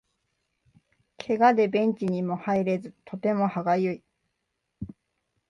[1.19, 4.03] ケガでベンチにも入れずとても歯がゆい